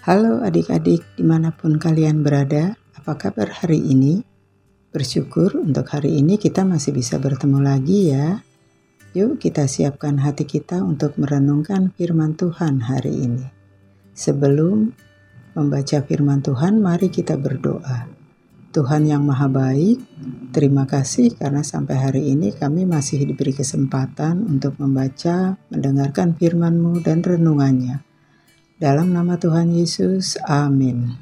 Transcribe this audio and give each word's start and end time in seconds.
Halo 0.00 0.40
adik-adik 0.40 1.04
di 1.12 1.20
mana 1.20 1.52
pun 1.52 1.76
kalian 1.76 2.24
berada, 2.24 2.72
apa 2.96 3.20
kabar 3.20 3.52
hari 3.52 3.84
ini? 3.84 4.24
Bersyukur 4.96 5.60
untuk 5.60 5.92
hari 5.92 6.16
ini 6.16 6.40
kita 6.40 6.64
masih 6.64 6.96
bisa 6.96 7.20
bertemu 7.20 7.60
lagi 7.60 8.08
ya. 8.08 8.40
Yuk 9.12 9.36
kita 9.36 9.68
siapkan 9.68 10.16
hati 10.16 10.48
kita 10.48 10.80
untuk 10.80 11.20
merenungkan 11.20 11.92
firman 11.92 12.32
Tuhan 12.32 12.80
hari 12.80 13.12
ini. 13.12 13.44
Sebelum 14.16 14.88
membaca 15.52 16.00
firman 16.00 16.40
Tuhan, 16.40 16.80
mari 16.80 17.12
kita 17.12 17.36
berdoa. 17.36 18.08
Tuhan 18.72 19.04
yang 19.04 19.20
Maha 19.28 19.52
Baik, 19.52 20.00
terima 20.56 20.88
kasih 20.88 21.36
karena 21.36 21.60
sampai 21.60 22.00
hari 22.00 22.32
ini 22.32 22.56
kami 22.56 22.88
masih 22.88 23.28
diberi 23.28 23.52
kesempatan 23.52 24.48
untuk 24.48 24.80
membaca, 24.80 25.60
mendengarkan 25.68 26.32
firman-Mu 26.40 27.04
dan 27.04 27.20
renungannya. 27.20 28.09
Dalam 28.80 29.12
nama 29.12 29.36
Tuhan 29.36 29.76
Yesus, 29.76 30.40
amin. 30.48 31.20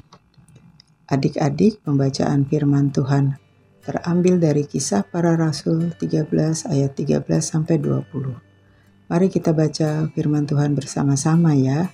Adik-adik, 1.11 1.83
pembacaan 1.83 2.47
firman 2.47 2.95
Tuhan 2.95 3.35
terambil 3.83 4.39
dari 4.39 4.63
kisah 4.63 5.03
para 5.03 5.35
rasul 5.35 5.91
13 5.91 6.31
ayat 6.71 6.95
13 6.95 7.19
sampai 7.43 7.75
20. 7.75 9.11
Mari 9.11 9.27
kita 9.27 9.51
baca 9.51 10.07
firman 10.07 10.47
Tuhan 10.47 10.71
bersama-sama 10.71 11.51
ya. 11.51 11.91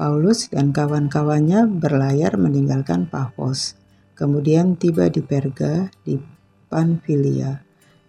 Paulus 0.00 0.48
dan 0.48 0.72
kawan-kawannya 0.72 1.68
berlayar 1.68 2.40
meninggalkan 2.40 3.04
Pafos 3.04 3.76
kemudian 4.16 4.80
tiba 4.80 5.12
di 5.12 5.20
Perga 5.20 5.92
di 6.08 6.16
Panfilia. 6.72 7.60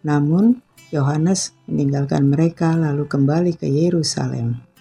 Namun 0.07 0.63
Yohanes 0.95 1.51
meninggalkan 1.67 2.31
mereka 2.31 2.79
lalu 2.79 3.11
kembali 3.11 3.59
ke 3.59 3.67
Yerusalem. 3.67 4.74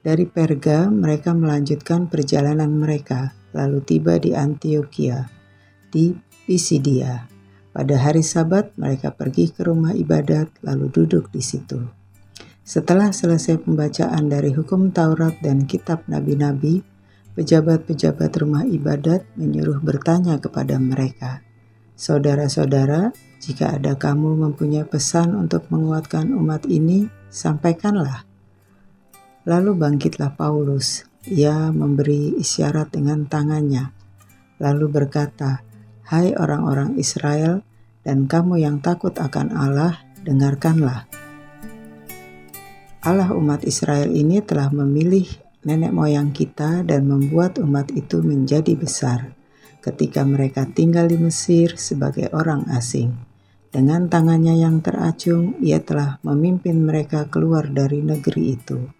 Dari 0.00 0.24
Perga 0.24 0.88
mereka 0.88 1.36
melanjutkan 1.36 2.08
perjalanan 2.08 2.72
mereka 2.72 3.36
lalu 3.52 3.84
tiba 3.84 4.16
di 4.16 4.32
Antioquia 4.32 5.28
di 5.92 6.16
Pisidia. 6.48 7.28
Pada 7.68 8.00
hari 8.00 8.24
Sabat 8.24 8.72
mereka 8.80 9.12
pergi 9.12 9.52
ke 9.52 9.60
rumah 9.60 9.92
ibadat 9.92 10.56
lalu 10.64 10.88
duduk 10.88 11.28
di 11.28 11.44
situ. 11.44 11.84
Setelah 12.64 13.12
selesai 13.12 13.60
pembacaan 13.60 14.24
dari 14.32 14.56
hukum 14.56 14.88
Taurat 14.88 15.36
dan 15.44 15.68
kitab 15.68 16.08
nabi-nabi, 16.08 16.80
pejabat-pejabat 17.36 18.30
rumah 18.40 18.64
ibadat 18.64 19.28
menyuruh 19.36 19.84
bertanya 19.84 20.40
kepada 20.40 20.80
mereka, 20.80 21.44
"Saudara-saudara, 21.92 23.12
jika 23.36 23.76
ada 23.76 24.00
kamu 24.00 24.48
mempunyai 24.48 24.88
pesan 24.88 25.36
untuk 25.36 25.68
menguatkan 25.68 26.32
umat 26.32 26.64
ini, 26.64 27.04
sampaikanlah." 27.28 28.29
Lalu 29.48 29.72
bangkitlah 29.76 30.36
Paulus. 30.36 31.08
Ia 31.28 31.68
memberi 31.68 32.32
isyarat 32.40 32.96
dengan 32.96 33.28
tangannya, 33.28 33.92
lalu 34.56 34.88
berkata, 34.88 35.60
"Hai 36.08 36.32
orang-orang 36.32 36.96
Israel, 36.96 37.60
dan 38.00 38.24
kamu 38.24 38.64
yang 38.64 38.80
takut 38.80 39.12
akan 39.20 39.52
Allah, 39.52 40.00
dengarkanlah." 40.24 41.04
Allah 43.04 43.32
umat 43.36 43.64
Israel 43.68 44.12
ini 44.12 44.40
telah 44.40 44.72
memilih 44.72 45.28
nenek 45.64 45.92
moyang 45.92 46.32
kita 46.32 46.84
dan 46.84 47.08
membuat 47.08 47.60
umat 47.60 47.92
itu 47.92 48.20
menjadi 48.24 48.76
besar 48.76 49.36
ketika 49.80 50.24
mereka 50.24 50.68
tinggal 50.68 51.08
di 51.08 51.16
Mesir 51.16 51.80
sebagai 51.80 52.28
orang 52.36 52.68
asing. 52.72 53.16
Dengan 53.72 54.08
tangannya 54.12 54.60
yang 54.60 54.84
teracung, 54.84 55.56
ia 55.64 55.80
telah 55.80 56.20
memimpin 56.20 56.84
mereka 56.84 57.28
keluar 57.32 57.68
dari 57.72 58.04
negeri 58.04 58.56
itu. 58.56 58.99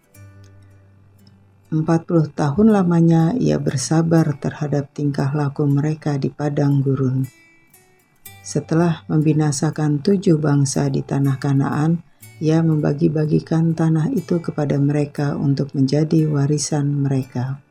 40 1.71 2.35
tahun 2.35 2.67
lamanya 2.67 3.31
ia 3.39 3.55
bersabar 3.55 4.35
terhadap 4.35 4.91
tingkah 4.91 5.31
laku 5.31 5.63
mereka 5.63 6.19
di 6.19 6.27
padang 6.27 6.83
gurun. 6.83 7.23
Setelah 8.43 9.07
membinasakan 9.07 10.03
tujuh 10.03 10.35
bangsa 10.35 10.91
di 10.91 10.99
tanah 10.99 11.39
Kanaan, 11.39 12.03
ia 12.43 12.59
membagi-bagikan 12.59 13.71
tanah 13.71 14.11
itu 14.11 14.43
kepada 14.43 14.75
mereka 14.83 15.39
untuk 15.39 15.71
menjadi 15.71 16.27
warisan 16.27 16.91
mereka. 16.91 17.63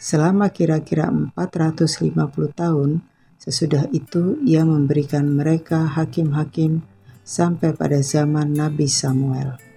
Selama 0.00 0.48
kira-kira 0.48 1.12
450 1.12 2.16
tahun, 2.56 3.04
sesudah 3.36 3.92
itu 3.92 4.40
ia 4.40 4.64
memberikan 4.64 5.28
mereka 5.28 5.84
hakim-hakim 5.84 6.80
sampai 7.28 7.76
pada 7.76 8.00
zaman 8.00 8.56
Nabi 8.56 8.88
Samuel. 8.88 9.71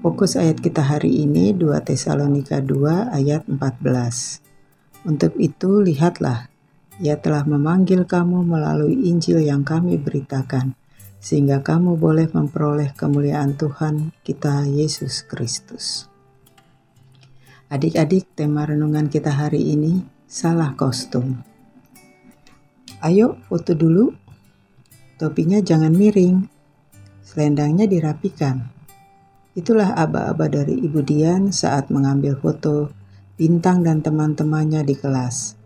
Fokus 0.00 0.32
ayat 0.40 0.64
kita 0.64 0.80
hari 0.80 1.28
ini 1.28 1.52
2 1.52 1.76
Tesalonika 1.84 2.64
2 2.64 3.12
ayat 3.12 3.44
14. 3.44 5.04
Untuk 5.04 5.36
itu 5.36 5.84
lihatlah, 5.84 6.48
ia 7.04 7.20
telah 7.20 7.44
memanggil 7.44 8.08
kamu 8.08 8.48
melalui 8.48 8.96
Injil 9.12 9.44
yang 9.44 9.60
kami 9.60 10.00
beritakan, 10.00 10.72
sehingga 11.20 11.60
kamu 11.60 12.00
boleh 12.00 12.32
memperoleh 12.32 12.96
kemuliaan 12.96 13.60
Tuhan 13.60 14.16
kita 14.24 14.64
Yesus 14.64 15.20
Kristus. 15.28 16.08
Adik-adik, 17.68 18.24
tema 18.32 18.64
renungan 18.64 19.12
kita 19.12 19.36
hari 19.36 19.76
ini 19.76 20.00
salah 20.24 20.72
kostum. 20.80 21.44
Ayo 23.04 23.36
foto 23.52 23.76
dulu. 23.76 24.16
Topinya 25.20 25.60
jangan 25.60 25.92
miring. 25.92 26.48
Selendangnya 27.20 27.84
dirapikan. 27.84 28.79
Itulah 29.58 29.98
aba-aba 29.98 30.46
dari 30.46 30.78
Ibu 30.82 31.00
Dian 31.02 31.50
saat 31.50 31.90
mengambil 31.90 32.38
foto 32.38 32.92
Bintang 33.40 33.80
dan 33.80 34.04
teman-temannya 34.04 34.84
di 34.84 34.94
kelas. 34.94 35.56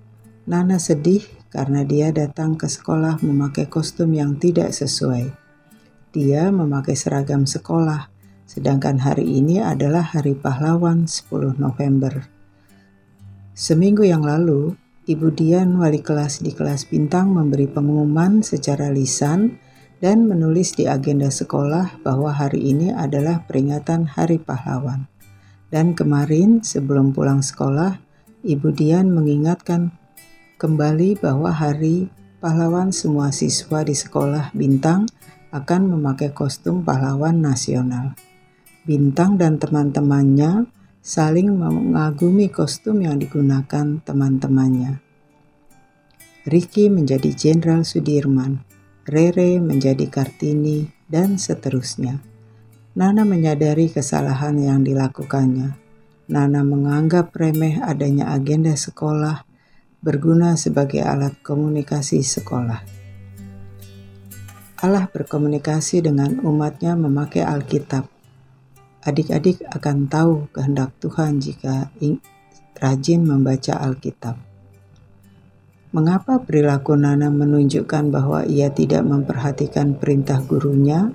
Nana 0.47 0.79
sedih 0.79 1.27
karena 1.51 1.83
dia 1.83 2.15
datang 2.15 2.55
ke 2.55 2.71
sekolah 2.71 3.19
memakai 3.27 3.67
kostum 3.67 4.15
yang 4.15 4.39
tidak 4.39 4.71
sesuai 4.71 5.45
dia 6.15 6.55
memakai 6.55 6.95
seragam 6.95 7.43
sekolah, 7.43 8.07
sedangkan 8.47 9.03
hari 9.03 9.27
ini 9.35 9.59
adalah 9.59 10.15
Hari 10.15 10.39
Pahlawan 10.39 11.11
10 11.11 11.59
November. 11.59 12.31
Seminggu 13.51 14.07
yang 14.07 14.23
lalu, 14.23 14.79
Ibu 15.11 15.35
Dian, 15.35 15.75
wali 15.75 15.99
kelas 16.07 16.39
di 16.39 16.55
kelas 16.55 16.87
Bintang 16.87 17.35
memberi 17.35 17.67
pengumuman 17.67 18.47
secara 18.47 18.95
lisan 18.95 19.59
dan 20.05 20.29
menulis 20.29 20.77
di 20.77 20.85
agenda 20.85 21.33
sekolah 21.33 22.05
bahwa 22.05 22.29
hari 22.29 22.77
ini 22.77 22.93
adalah 22.93 23.41
peringatan 23.49 24.05
Hari 24.05 24.37
Pahlawan. 24.37 25.09
Dan 25.73 25.97
kemarin 25.97 26.61
sebelum 26.61 27.17
pulang 27.17 27.41
sekolah, 27.41 27.97
Ibu 28.45 28.69
Dian 28.77 29.09
mengingatkan 29.17 29.97
kembali 30.61 31.25
bahwa 31.25 31.49
Hari 31.49 32.13
Pahlawan 32.37 32.93
semua 32.93 33.33
siswa 33.33 33.81
di 33.81 33.97
sekolah 33.97 34.53
Bintang 34.53 35.09
akan 35.57 35.97
memakai 35.97 36.37
kostum 36.37 36.85
pahlawan 36.85 37.41
nasional. 37.41 38.13
Bintang 38.85 39.41
dan 39.41 39.57
teman-temannya 39.57 40.69
saling 41.01 41.49
mengagumi 41.57 42.53
kostum 42.53 43.01
yang 43.01 43.17
digunakan 43.17 44.05
teman-temannya. 44.05 45.01
Ricky 46.45 46.93
menjadi 46.93 47.33
Jenderal 47.33 47.89
Sudirman, 47.89 48.61
Rere 49.05 49.61
menjadi 49.61 50.09
Kartini, 50.09 50.89
dan 51.05 51.37
seterusnya. 51.37 52.21
Nana 52.97 53.29
menyadari 53.29 53.93
kesalahan 53.93 54.57
yang 54.57 54.81
dilakukannya. 54.81 55.77
Nana 56.33 56.65
menganggap 56.65 57.37
remeh 57.37 57.85
adanya 57.85 58.33
agenda 58.33 58.73
sekolah 58.73 59.45
berguna 60.01 60.57
sebagai 60.57 61.05
alat 61.05 61.37
komunikasi 61.45 62.25
sekolah. 62.25 62.81
Allah 64.81 65.05
berkomunikasi 65.09 66.05
dengan 66.05 66.41
umatnya 66.45 66.97
memakai 66.97 67.45
Alkitab. 67.45 68.09
Adik-adik 69.05 69.65
akan 69.69 70.09
tahu 70.09 70.49
kehendak 70.49 70.97
Tuhan 71.01 71.41
jika 71.41 71.93
rajin 72.81 73.21
membaca 73.25 73.81
Alkitab. 73.81 74.54
Mengapa 75.95 76.43
perilaku 76.43 76.99
Nana 76.99 77.31
menunjukkan 77.31 78.11
bahwa 78.11 78.43
ia 78.43 78.67
tidak 78.75 79.07
memperhatikan 79.07 79.95
perintah 79.95 80.43
gurunya? 80.43 81.15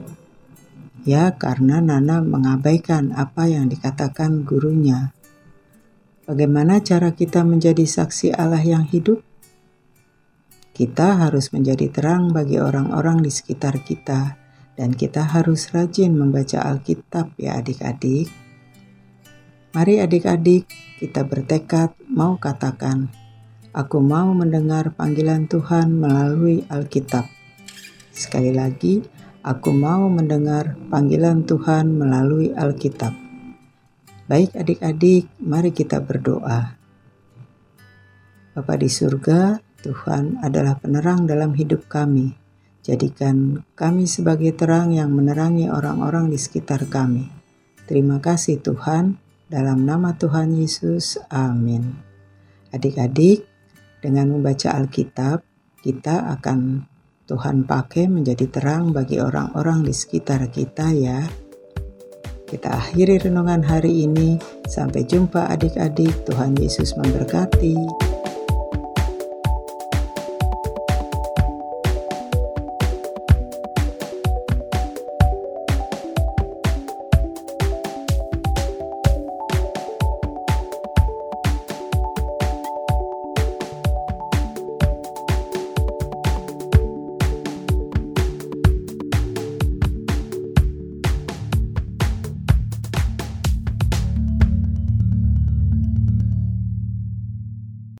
Ya, 1.04 1.36
karena 1.36 1.84
Nana 1.84 2.24
mengabaikan 2.24 3.12
apa 3.12 3.52
yang 3.52 3.68
dikatakan 3.68 4.48
gurunya. 4.48 5.12
Bagaimana 6.24 6.80
cara 6.80 7.12
kita 7.12 7.44
menjadi 7.44 7.84
saksi 7.84 8.32
Allah 8.32 8.64
yang 8.64 8.88
hidup? 8.88 9.20
Kita 10.72 11.28
harus 11.28 11.52
menjadi 11.52 11.92
terang 11.92 12.32
bagi 12.32 12.56
orang-orang 12.56 13.20
di 13.20 13.36
sekitar 13.36 13.84
kita, 13.84 14.40
dan 14.80 14.96
kita 14.96 15.28
harus 15.28 15.76
rajin 15.76 16.16
membaca 16.16 16.64
Alkitab, 16.64 17.36
ya 17.36 17.60
adik-adik. 17.60 18.32
Mari, 19.76 20.00
adik-adik, 20.00 20.72
kita 21.04 21.28
bertekad 21.28 22.00
mau 22.08 22.40
katakan, 22.40 23.19
"Aku 23.76 24.02
mau 24.02 24.32
mendengar 24.34 24.94
panggilan 24.94 25.50
Tuhan 25.50 25.98
melalui 25.98 26.66
Alkitab." 26.70 27.26
Sekali 28.14 28.52
lagi, 28.52 29.02
aku 29.42 29.72
mau 29.72 30.06
mendengar 30.12 30.78
panggilan 30.92 31.48
Tuhan 31.48 31.96
melalui 31.96 32.52
Alkitab. 32.52 33.16
Baik, 34.30 34.54
adik-adik, 34.54 35.26
mari 35.42 35.74
kita 35.74 35.98
berdoa. 36.06 36.78
Bapa 38.54 38.74
di 38.78 38.92
surga, 38.92 39.58
Tuhan 39.82 40.44
adalah 40.44 40.78
penerang 40.78 41.26
dalam 41.26 41.58
hidup 41.58 41.90
kami. 41.90 42.38
Jadikan 42.86 43.66
kami 43.74 44.06
sebagai 44.06 44.54
terang 44.54 44.94
yang 44.94 45.10
menerangi 45.16 45.66
orang-orang 45.72 46.30
di 46.30 46.38
sekitar 46.38 46.86
kami. 46.86 47.26
Terima 47.90 48.22
kasih 48.22 48.62
Tuhan, 48.62 49.18
dalam 49.50 49.82
nama 49.82 50.14
Tuhan 50.14 50.54
Yesus, 50.54 51.18
amin. 51.34 51.90
Adik-adik, 52.70 53.49
dengan 54.00 54.36
membaca 54.36 54.76
Alkitab, 54.76 55.44
kita 55.80 56.32
akan 56.40 56.84
Tuhan 57.30 57.70
pakai 57.70 58.10
menjadi 58.10 58.50
terang 58.50 58.90
bagi 58.90 59.22
orang-orang 59.22 59.86
di 59.86 59.94
sekitar 59.94 60.50
kita 60.50 60.90
ya. 60.92 61.22
Kita 62.50 62.74
akhiri 62.74 63.30
renungan 63.30 63.62
hari 63.62 64.10
ini. 64.10 64.42
Sampai 64.66 65.06
jumpa 65.06 65.46
adik-adik. 65.54 66.26
Tuhan 66.26 66.58
Yesus 66.58 66.98
memberkati. 66.98 68.09